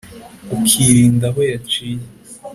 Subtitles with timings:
[0.55, 2.03] Ukirinda aho yaciye